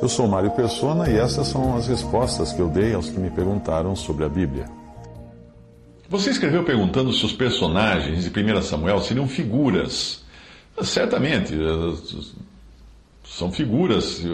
[0.00, 3.30] Eu sou Mário Persona e essas são as respostas que eu dei aos que me
[3.30, 4.66] perguntaram sobre a Bíblia.
[6.08, 10.24] Você escreveu perguntando se os personagens de 1 Samuel seriam figuras.
[10.82, 11.52] Certamente,
[13.24, 14.24] são figuras.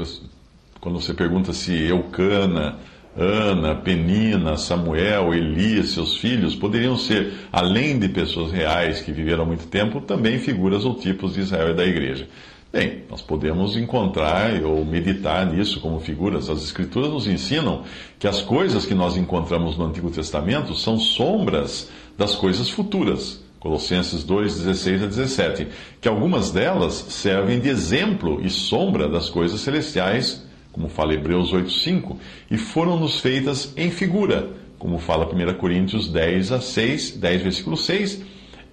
[0.80, 2.78] Quando você pergunta se Eucana,
[3.16, 9.46] Ana, Penina, Samuel, Elias, seus filhos, poderiam ser, além de pessoas reais que viveram há
[9.46, 12.28] muito tempo, também figuras ou tipos de Israel e da igreja.
[12.74, 16.50] Bem, nós podemos encontrar ou meditar nisso como figuras.
[16.50, 17.84] As Escrituras nos ensinam
[18.18, 23.40] que as coisas que nós encontramos no Antigo Testamento são sombras das coisas futuras.
[23.60, 25.68] Colossenses 2, 16 a 17.
[26.00, 31.70] Que algumas delas servem de exemplo e sombra das coisas celestiais, como fala Hebreus 8,
[31.70, 32.18] 5,
[32.50, 38.20] e foram-nos feitas em figura, como fala 1 Coríntios 10 a 6, 10 versículo 6,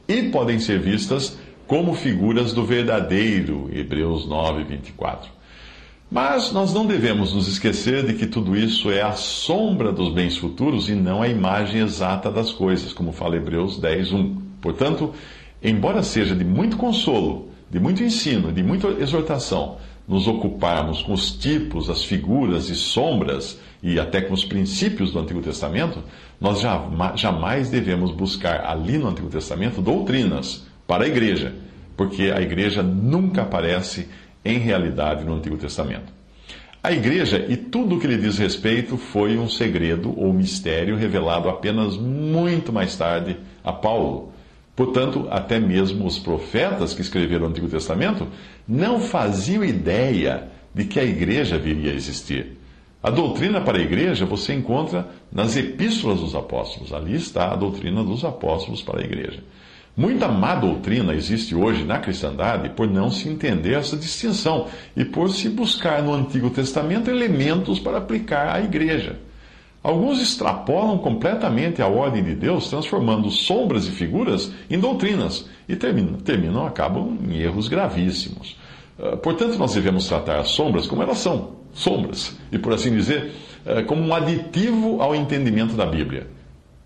[0.08, 1.38] e podem ser vistas
[1.72, 5.32] como figuras do verdadeiro, Hebreus 9, 24.
[6.12, 10.36] Mas nós não devemos nos esquecer de que tudo isso é a sombra dos bens
[10.36, 14.36] futuros e não a imagem exata das coisas, como fala Hebreus 10, 1.
[14.60, 15.14] Portanto,
[15.64, 21.32] embora seja de muito consolo, de muito ensino, de muita exortação, nos ocuparmos com os
[21.32, 26.04] tipos, as figuras e sombras e até com os princípios do Antigo Testamento,
[26.38, 26.60] nós
[27.16, 31.54] jamais devemos buscar ali no Antigo Testamento doutrinas para a igreja,
[31.96, 34.08] porque a igreja nunca aparece
[34.44, 36.12] em realidade no Antigo Testamento.
[36.84, 41.48] A igreja e tudo o que lhe diz respeito foi um segredo ou mistério revelado
[41.48, 44.34] apenas muito mais tarde a Paulo.
[44.76, 48.28] Portanto, até mesmo os profetas que escreveram o Antigo Testamento
[48.68, 52.58] não faziam ideia de que a igreja viria a existir.
[53.04, 56.94] A doutrina para a igreja você encontra nas epístolas dos apóstolos.
[56.94, 59.44] Ali está a doutrina dos apóstolos para a igreja.
[59.96, 65.30] Muita má doutrina existe hoje na cristandade por não se entender essa distinção e por
[65.30, 69.20] se buscar no Antigo Testamento elementos para aplicar à igreja.
[69.84, 76.20] Alguns extrapolam completamente a ordem de Deus, transformando sombras e figuras em doutrinas e terminam,
[76.20, 78.56] terminam acabam em erros gravíssimos.
[79.00, 83.32] Ah, portanto, nós devemos tratar as sombras como elas são, sombras, e por assim dizer,
[83.66, 86.28] ah, como um aditivo ao entendimento da Bíblia,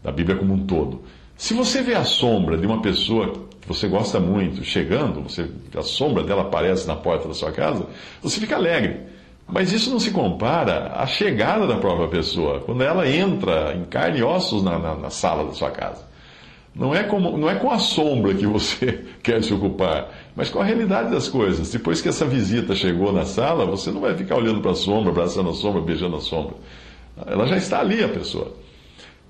[0.02, 1.02] da Bíblia como um todo.
[1.38, 5.82] Se você vê a sombra de uma pessoa que você gosta muito chegando, você, a
[5.82, 7.86] sombra dela aparece na porta da sua casa,
[8.22, 9.02] você fica alegre.
[9.48, 14.20] Mas isso não se compara à chegada da própria pessoa, quando ela entra em carne
[14.20, 16.04] e ossos na, na, na sala da sua casa.
[16.74, 20.60] Não é, como, não é com a sombra que você quer se ocupar, mas com
[20.60, 21.72] a realidade das coisas.
[21.72, 25.12] Depois que essa visita chegou na sala, você não vai ficar olhando para a sombra,
[25.12, 26.56] abraçando a sombra, beijando a sombra.
[27.28, 28.52] Ela já está ali, a pessoa.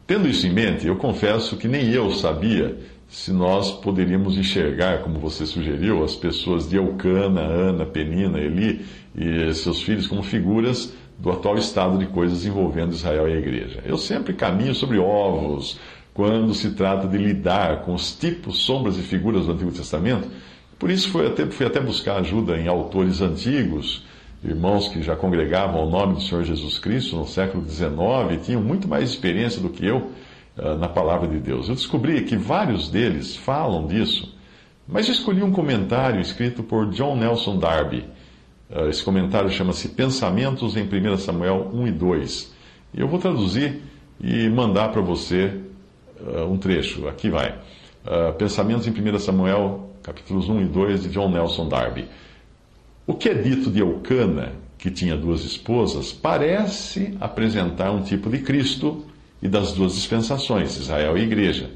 [0.07, 2.77] Tendo isso em mente, eu confesso que nem eu sabia
[3.07, 9.51] se nós poderíamos enxergar, como você sugeriu, as pessoas de Eucana, Ana, Penina, Eli e
[9.53, 13.81] seus filhos como figuras do atual estado de coisas envolvendo Israel e a igreja.
[13.83, 15.79] Eu sempre caminho sobre ovos
[16.13, 20.27] quando se trata de lidar com os tipos, sombras e figuras do Antigo Testamento.
[20.77, 24.03] Por isso fui até, fui até buscar ajuda em autores antigos
[24.43, 28.87] irmãos que já congregavam ao nome do Senhor Jesus Cristo no século XIX tinham muito
[28.87, 30.11] mais experiência do que eu
[30.57, 31.67] uh, na palavra de Deus.
[31.67, 34.35] Eu descobri que vários deles falam disso,
[34.87, 38.05] mas escolhi um comentário escrito por John Nelson Darby.
[38.69, 42.55] Uh, esse comentário chama-se Pensamentos em 1 Samuel 1 e 2.
[42.93, 43.81] E eu vou traduzir
[44.19, 45.59] e mandar para você
[46.19, 47.07] uh, um trecho.
[47.07, 47.55] Aqui vai.
[48.37, 52.07] Pensamentos em 1 Samuel, capítulos 1 e 2, de John Nelson Darby.
[53.07, 58.39] O que é dito de Eucana, que tinha duas esposas, parece apresentar um tipo de
[58.39, 59.05] Cristo
[59.43, 61.69] e das duas dispensações, Israel e Igreja.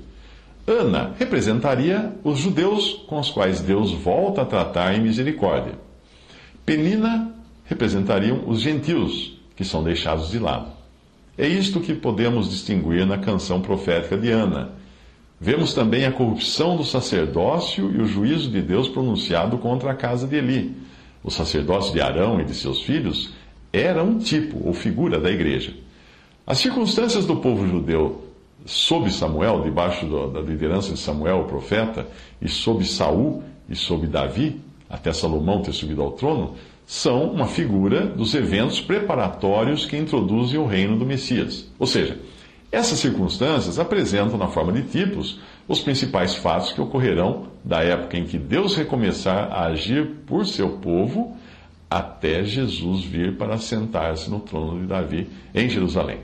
[0.66, 5.73] Ana representaria os judeus com os quais Deus volta a tratar em misericórdia.
[6.66, 7.31] Penina
[7.66, 10.72] representariam os gentios, que são deixados de lado.
[11.38, 14.72] É isto que podemos distinguir na canção profética de Ana.
[15.39, 20.28] Vemos também a corrupção do sacerdócio e o juízo de Deus pronunciado contra a casa
[20.28, 20.88] de Eli
[21.24, 23.33] o sacerdócio de Arão e de seus filhos,
[23.71, 25.74] era um tipo ou figura da igreja.
[26.45, 28.25] As circunstâncias do povo judeu
[28.66, 32.07] sob Samuel, debaixo da liderança de Samuel, o profeta,
[32.42, 36.56] e sob Saul e sob Davi, até Salomão ter subido ao trono,
[36.86, 41.68] são uma figura dos eventos preparatórios que introduzem o reino do Messias.
[41.77, 42.18] Ou seja,
[42.72, 48.25] essas circunstâncias apresentam, na forma de tipos, os principais fatos que ocorrerão da época em
[48.25, 51.38] que Deus recomeçar a agir por seu povo
[51.89, 56.19] até Jesus vir para sentar-se no trono de Davi em Jerusalém.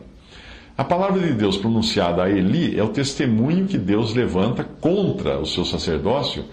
[0.78, 5.46] A palavra de Deus pronunciada a Eli é o testemunho que Deus levanta contra o
[5.46, 6.46] seu sacerdócio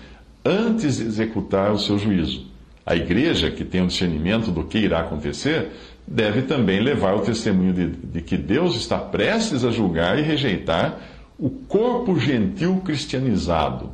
[0.44, 2.46] antes de executar o seu juízo.
[2.87, 5.70] A igreja, que tem o discernimento do que irá acontecer,
[6.06, 10.99] deve também levar o testemunho de, de que Deus está prestes a julgar e rejeitar
[11.38, 13.90] o corpo gentil cristianizado.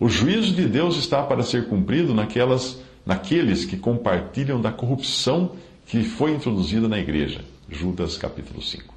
[0.00, 5.52] O juízo de Deus está para ser cumprido naquelas, naqueles que compartilham da corrupção
[5.86, 7.40] que foi introduzida na igreja.
[7.68, 8.94] Judas capítulo 5.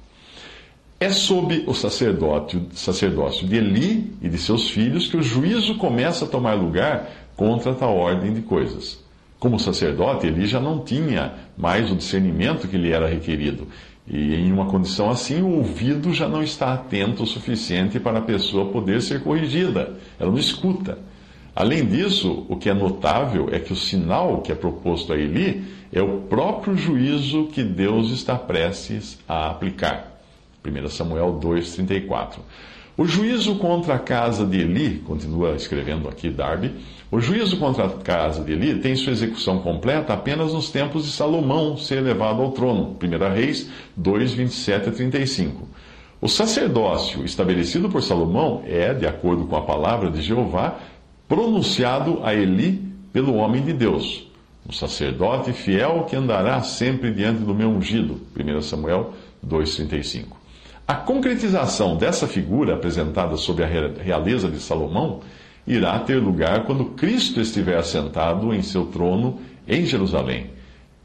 [1.00, 6.24] É sob o sacerdócio, sacerdócio de Eli e de seus filhos que o juízo começa
[6.24, 9.02] a tomar lugar contra tal ordem de coisas.
[9.40, 13.66] Como sacerdote, Eli já não tinha mais o discernimento que lhe era requerido.
[14.06, 18.22] E em uma condição assim, o ouvido já não está atento o suficiente para a
[18.22, 19.96] pessoa poder ser corrigida.
[20.18, 20.98] Ela não escuta.
[21.54, 25.64] Além disso, o que é notável é que o sinal que é proposto a Eli
[25.92, 30.18] é o próprio juízo que Deus está prestes a aplicar.
[30.64, 32.38] 1 Samuel 2,34.
[32.94, 36.72] O juízo contra a casa de Eli, continua escrevendo aqui Darby,
[37.10, 41.12] o juízo contra a casa de Eli tem sua execução completa apenas nos tempos de
[41.12, 42.94] Salomão ser elevado ao trono.
[43.02, 45.66] 1 Reis 2, 27 a 35.
[46.20, 50.78] O sacerdócio estabelecido por Salomão é, de acordo com a palavra de Jeová,
[51.26, 54.30] pronunciado a Eli pelo homem de Deus,
[54.68, 58.20] um sacerdote fiel que andará sempre diante do meu ungido.
[58.38, 60.41] 1 Samuel 2,35.
[60.86, 65.20] A concretização dessa figura apresentada sob a realeza de Salomão
[65.66, 70.50] irá ter lugar quando Cristo estiver assentado em seu trono em Jerusalém.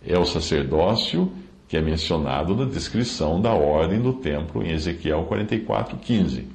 [0.05, 1.31] É o sacerdócio
[1.67, 6.47] que é mencionado na descrição da ordem do templo em Ezequiel 44, 15.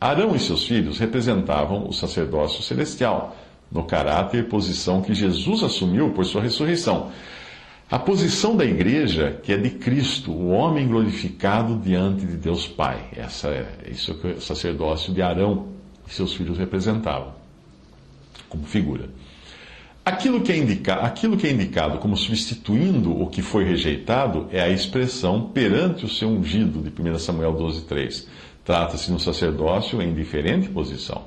[0.00, 3.36] Arão e seus filhos representavam o sacerdócio celestial,
[3.70, 7.10] no caráter e posição que Jesus assumiu por sua ressurreição.
[7.92, 13.10] A posição da igreja, que é de Cristo, o homem glorificado diante de Deus Pai.
[13.14, 15.66] Essa é, isso é o sacerdócio de Arão
[16.08, 17.34] e seus filhos representavam,
[18.48, 19.10] como figura.
[20.02, 24.62] Aquilo que, é indica, aquilo que é indicado como substituindo o que foi rejeitado é
[24.62, 28.26] a expressão perante o seu ungido, de 1 Samuel 12, 3.
[28.64, 31.24] Trata-se de um sacerdócio em diferente posição.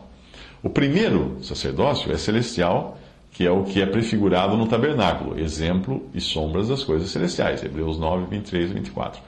[0.64, 2.98] O primeiro sacerdócio é celestial
[3.36, 7.62] que é o que é prefigurado no tabernáculo, exemplo e sombras das coisas celestiais.
[7.62, 9.22] Hebreus 9, 23 e 24.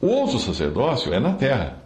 [0.00, 1.78] O outro sacerdócio é na terra,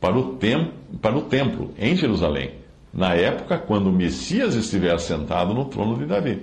[0.00, 2.54] para o, tem, para o templo, em Jerusalém,
[2.92, 6.42] na época quando o Messias estiver assentado no trono de Davi.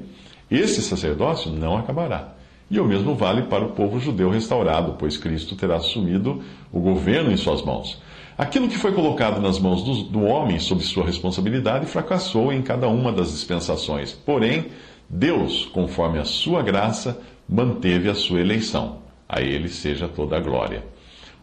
[0.50, 2.33] Esse sacerdócio não acabará.
[2.71, 6.41] E o mesmo vale para o povo judeu restaurado, pois Cristo terá assumido
[6.71, 8.01] o governo em suas mãos.
[8.38, 12.88] Aquilo que foi colocado nas mãos do, do homem sob sua responsabilidade fracassou em cada
[12.88, 14.13] uma das dispensações.
[14.13, 14.68] Porém,
[15.09, 19.00] Deus, conforme a sua graça, manteve a sua eleição.
[19.27, 20.85] A ele seja toda a glória.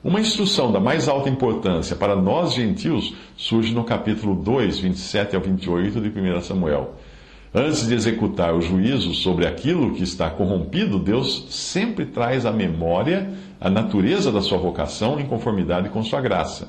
[0.03, 5.43] Uma instrução da mais alta importância para nós gentios surge no capítulo 2, 27 ao
[5.43, 6.95] 28 de 1 Samuel.
[7.55, 13.31] Antes de executar o juízo sobre aquilo que está corrompido, Deus sempre traz à memória
[13.61, 16.69] a natureza da sua vocação em conformidade com sua graça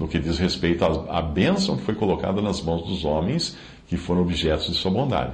[0.00, 3.56] no que diz respeito à bênção que foi colocada nas mãos dos homens
[3.86, 5.32] que foram objetos de sua bondade.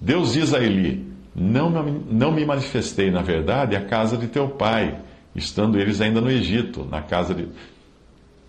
[0.00, 4.98] Deus diz a Eli: não, não me manifestei, na verdade, a casa de teu pai,
[5.34, 7.46] estando eles ainda no Egito, na casa de.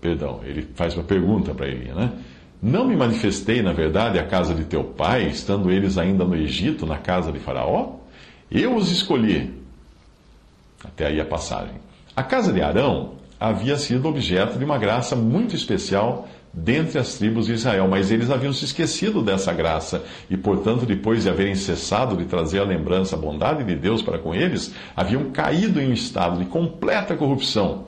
[0.00, 2.12] Perdão, ele faz uma pergunta para Eli, né?
[2.66, 6.84] Não me manifestei, na verdade, a casa de teu pai, estando eles ainda no Egito,
[6.84, 7.92] na casa de Faraó?
[8.50, 9.54] Eu os escolhi.
[10.84, 11.76] Até aí a passagem.
[12.16, 17.46] A casa de Arão havia sido objeto de uma graça muito especial dentre as tribos
[17.46, 22.16] de Israel, mas eles haviam se esquecido dessa graça e, portanto, depois de haverem cessado
[22.16, 25.92] de trazer a lembrança, a bondade de Deus para com eles, haviam caído em um
[25.92, 27.84] estado de completa corrupção.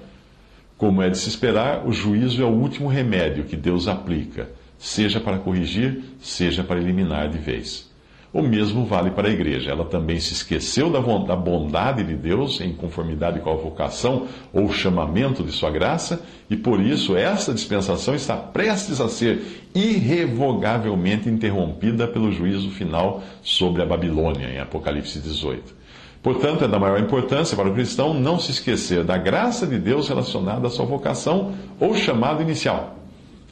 [0.77, 5.21] Como é de se esperar, o juízo é o último remédio que Deus aplica, seja
[5.21, 7.89] para corrigir, seja para eliminar de vez.
[8.31, 9.71] O mesmo vale para a igreja.
[9.71, 11.01] Ela também se esqueceu da
[11.35, 16.79] bondade de Deus em conformidade com a vocação ou chamamento de sua graça, e por
[16.81, 24.49] isso esta dispensação está prestes a ser irrevogavelmente interrompida pelo juízo final sobre a Babilônia,
[24.49, 25.79] em Apocalipse 18.
[26.23, 30.09] Portanto, é da maior importância para o cristão não se esquecer da graça de Deus
[30.09, 32.98] relacionada à sua vocação ou chamado inicial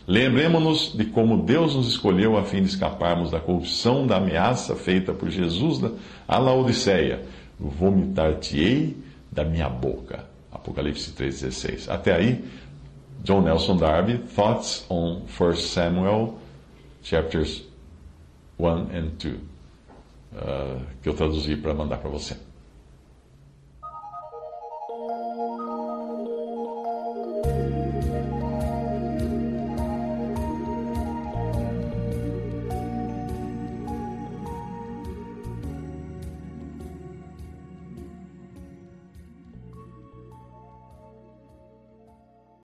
[0.06, 5.12] Lembremos-nos de como Deus nos escolheu a fim de escaparmos da corrupção da ameaça feita
[5.12, 5.82] por Jesus
[6.28, 7.26] à Laodiceia.
[7.58, 8.96] Vomitar-te-ei
[9.32, 10.24] da minha boca.
[10.52, 11.88] Apocalipse 3,16.
[11.92, 12.44] Até aí,
[13.24, 16.38] John Nelson Darby, Thoughts on 1 Samuel,
[17.02, 17.64] chapters
[18.58, 22.36] 1 and 2, uh, que eu traduzi para mandar para você.